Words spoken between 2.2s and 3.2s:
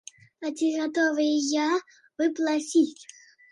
плаціць?